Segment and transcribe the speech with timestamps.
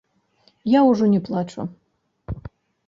[0.77, 1.61] Я ўжо не плачу.